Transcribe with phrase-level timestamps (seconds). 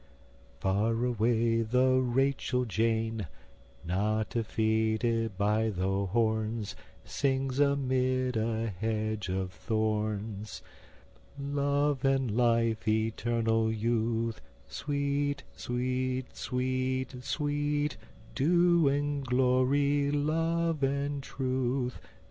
[0.33, 3.27] # Far away the Rachel Jane
[3.85, 10.63] Not defeated by the horns Sings amid a hedge of thorns:
[11.39, 17.97] Love and life, Eternal youth, Sweet, sweet, sweet, sweet,
[18.33, 21.99] Dew and glory, Love and truth.